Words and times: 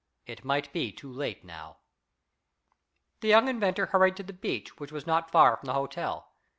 It 0.25 0.43
might 0.43 0.73
be 0.73 0.91
too 0.91 1.13
late 1.13 1.45
now. 1.45 1.77
The 3.19 3.27
young 3.27 3.47
inventor 3.47 3.85
hurried 3.85 4.15
to 4.17 4.23
the 4.23 4.33
beach, 4.33 4.79
which 4.79 4.91
was 4.91 5.05
not 5.05 5.29
far 5.29 5.57
from 5.57 5.67
the 5.67 5.73
hotel. 5.75 6.31